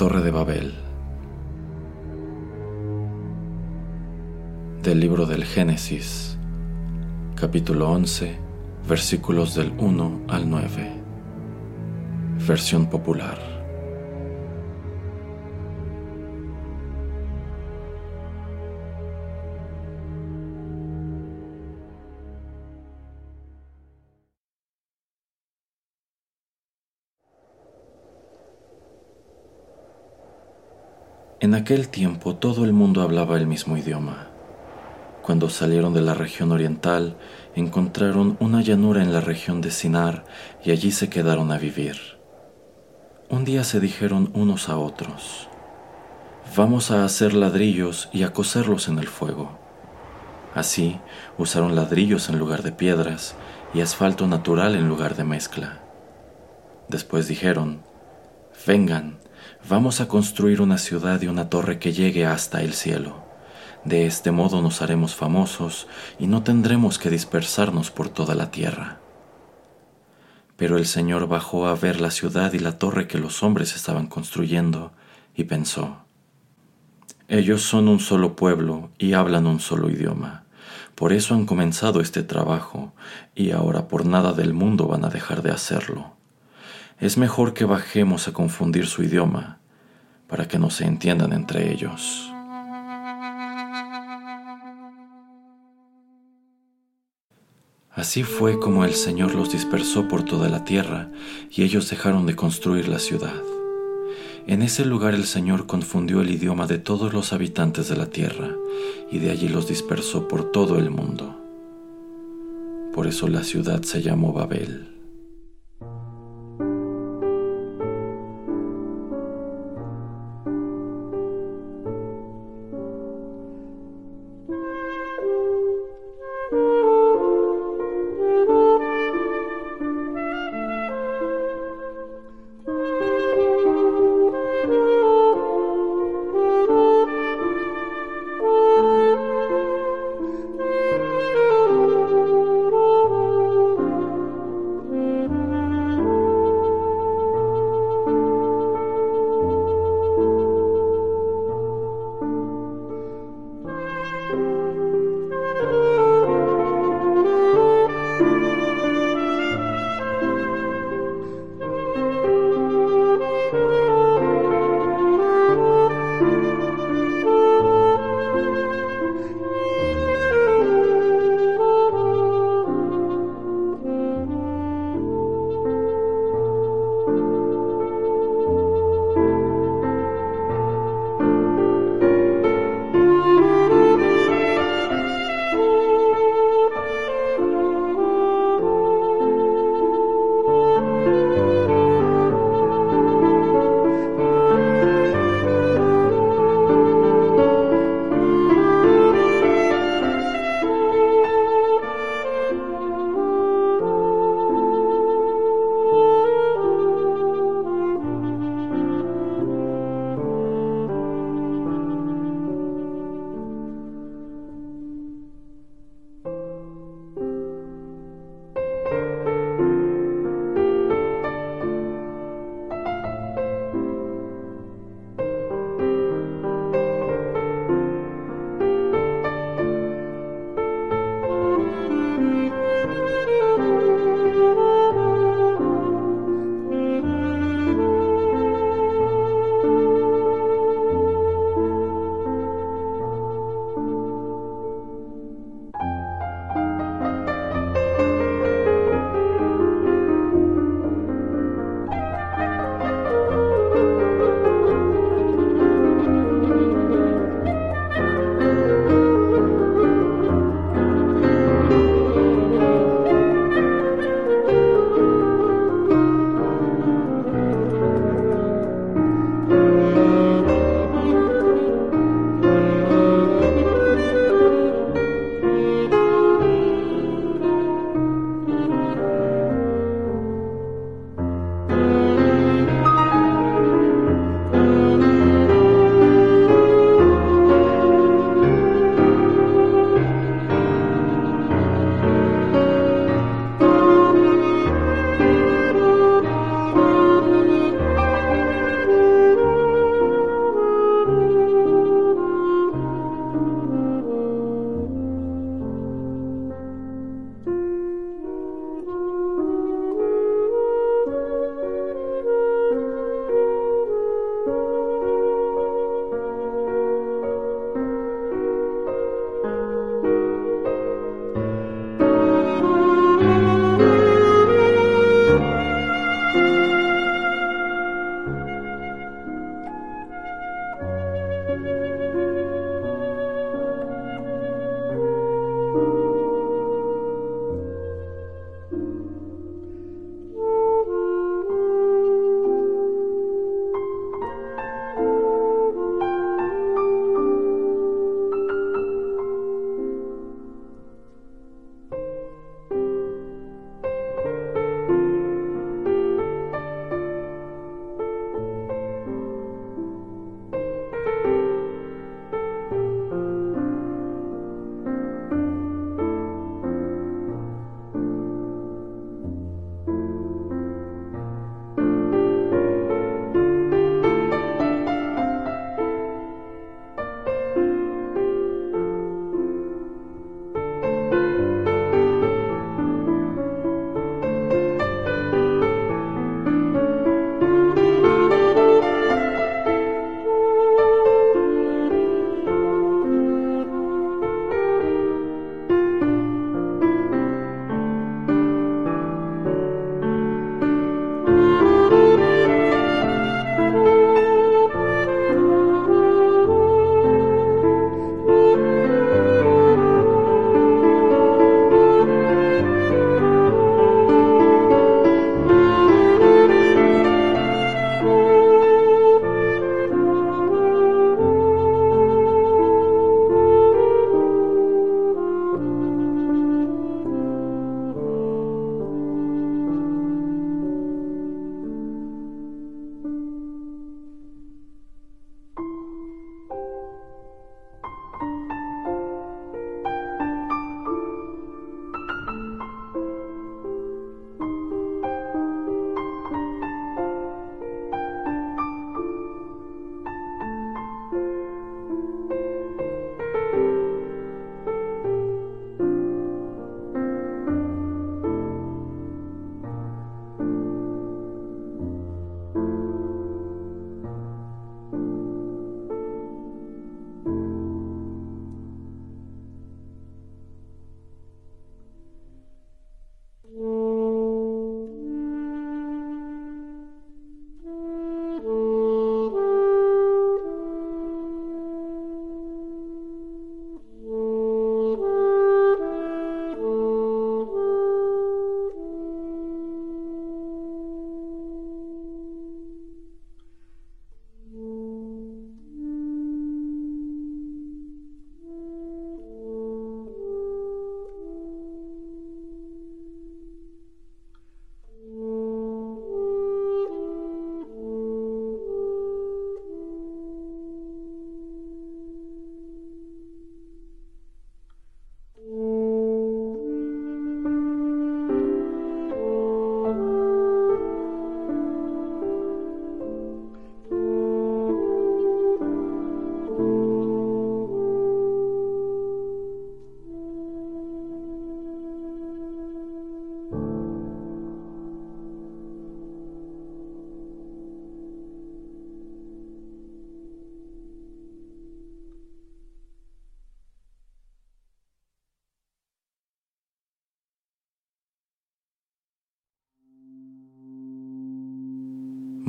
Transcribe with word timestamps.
Torre 0.00 0.22
de 0.22 0.30
Babel 0.30 0.72
del 4.82 4.98
libro 4.98 5.26
del 5.26 5.44
Génesis, 5.44 6.38
capítulo 7.34 7.90
11, 7.90 8.38
versículos 8.88 9.54
del 9.54 9.74
1 9.76 10.22
al 10.28 10.48
9, 10.48 10.90
versión 12.48 12.88
popular. 12.88 13.49
En 31.50 31.56
aquel 31.56 31.88
tiempo 31.88 32.36
todo 32.36 32.64
el 32.64 32.72
mundo 32.72 33.02
hablaba 33.02 33.36
el 33.36 33.48
mismo 33.48 33.76
idioma. 33.76 34.28
Cuando 35.20 35.50
salieron 35.50 35.92
de 35.92 36.00
la 36.00 36.14
región 36.14 36.52
oriental, 36.52 37.16
encontraron 37.56 38.36
una 38.38 38.62
llanura 38.62 39.02
en 39.02 39.12
la 39.12 39.20
región 39.20 39.60
de 39.60 39.72
Sinar 39.72 40.24
y 40.62 40.70
allí 40.70 40.92
se 40.92 41.08
quedaron 41.10 41.50
a 41.50 41.58
vivir. 41.58 41.96
Un 43.28 43.44
día 43.44 43.64
se 43.64 43.80
dijeron 43.80 44.30
unos 44.32 44.68
a 44.68 44.78
otros, 44.78 45.48
vamos 46.56 46.92
a 46.92 47.04
hacer 47.04 47.34
ladrillos 47.34 48.10
y 48.12 48.22
a 48.22 48.32
coserlos 48.32 48.86
en 48.86 49.00
el 49.00 49.08
fuego. 49.08 49.58
Así 50.54 51.00
usaron 51.36 51.74
ladrillos 51.74 52.28
en 52.28 52.38
lugar 52.38 52.62
de 52.62 52.70
piedras 52.70 53.34
y 53.74 53.80
asfalto 53.80 54.28
natural 54.28 54.76
en 54.76 54.88
lugar 54.88 55.16
de 55.16 55.24
mezcla. 55.24 55.80
Después 56.86 57.26
dijeron, 57.26 57.82
vengan, 58.68 59.18
Vamos 59.68 60.00
a 60.00 60.08
construir 60.08 60.62
una 60.62 60.78
ciudad 60.78 61.20
y 61.22 61.26
una 61.28 61.48
torre 61.48 61.78
que 61.78 61.92
llegue 61.92 62.26
hasta 62.26 62.62
el 62.62 62.72
cielo. 62.72 63.22
De 63.84 64.06
este 64.06 64.30
modo 64.30 64.62
nos 64.62 64.82
haremos 64.82 65.14
famosos 65.14 65.86
y 66.18 66.26
no 66.26 66.42
tendremos 66.42 66.98
que 66.98 67.10
dispersarnos 67.10 67.90
por 67.90 68.08
toda 68.08 68.34
la 68.34 68.50
tierra. 68.50 69.00
Pero 70.56 70.76
el 70.76 70.86
Señor 70.86 71.28
bajó 71.28 71.66
a 71.66 71.74
ver 71.74 72.00
la 72.00 72.10
ciudad 72.10 72.52
y 72.52 72.58
la 72.58 72.78
torre 72.78 73.06
que 73.06 73.18
los 73.18 73.42
hombres 73.42 73.76
estaban 73.76 74.06
construyendo 74.06 74.92
y 75.34 75.44
pensó, 75.44 76.04
ellos 77.28 77.62
son 77.62 77.86
un 77.88 78.00
solo 78.00 78.34
pueblo 78.34 78.90
y 78.98 79.12
hablan 79.12 79.46
un 79.46 79.60
solo 79.60 79.88
idioma. 79.88 80.44
Por 80.96 81.12
eso 81.12 81.34
han 81.34 81.46
comenzado 81.46 82.00
este 82.00 82.22
trabajo 82.22 82.92
y 83.34 83.52
ahora 83.52 83.88
por 83.88 84.04
nada 84.04 84.32
del 84.32 84.52
mundo 84.52 84.88
van 84.88 85.04
a 85.04 85.10
dejar 85.10 85.42
de 85.42 85.52
hacerlo 85.52 86.19
es 87.00 87.16
mejor 87.16 87.54
que 87.54 87.64
bajemos 87.64 88.28
a 88.28 88.32
confundir 88.32 88.86
su 88.86 89.02
idioma 89.02 89.58
para 90.28 90.46
que 90.46 90.58
no 90.58 90.70
se 90.70 90.84
entiendan 90.84 91.32
entre 91.32 91.72
ellos. 91.72 92.30
Así 97.92 98.22
fue 98.22 98.60
como 98.60 98.84
el 98.84 98.94
Señor 98.94 99.34
los 99.34 99.50
dispersó 99.50 100.08
por 100.08 100.24
toda 100.24 100.48
la 100.48 100.64
tierra 100.64 101.10
y 101.50 101.62
ellos 101.62 101.90
dejaron 101.90 102.26
de 102.26 102.36
construir 102.36 102.88
la 102.88 102.98
ciudad. 102.98 103.42
En 104.46 104.62
ese 104.62 104.84
lugar 104.84 105.14
el 105.14 105.26
Señor 105.26 105.66
confundió 105.66 106.20
el 106.20 106.30
idioma 106.30 106.66
de 106.66 106.78
todos 106.78 107.12
los 107.12 107.32
habitantes 107.32 107.88
de 107.88 107.96
la 107.96 108.06
tierra 108.06 108.50
y 109.10 109.18
de 109.18 109.30
allí 109.30 109.48
los 109.48 109.68
dispersó 109.68 110.28
por 110.28 110.50
todo 110.50 110.78
el 110.78 110.90
mundo. 110.90 111.36
Por 112.94 113.06
eso 113.06 113.28
la 113.28 113.42
ciudad 113.42 113.82
se 113.82 114.02
llamó 114.02 114.32
Babel. 114.32 114.89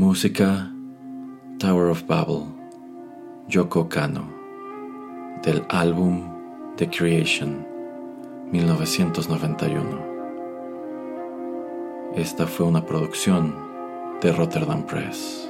Música 0.00 0.72
Tower 1.58 1.90
of 1.90 2.06
Babel, 2.06 2.46
Yoko 3.50 3.86
Kano, 3.86 4.24
del 5.42 5.62
álbum 5.68 6.22
The 6.78 6.88
Creation, 6.88 7.66
1991. 8.50 10.02
Esta 12.16 12.46
fue 12.46 12.64
una 12.64 12.86
producción 12.86 13.54
de 14.22 14.32
Rotterdam 14.32 14.86
Press. 14.86 15.49